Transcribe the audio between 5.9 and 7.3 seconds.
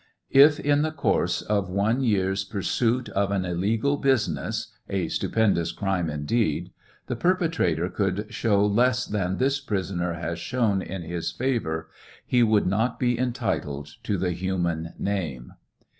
indeed, the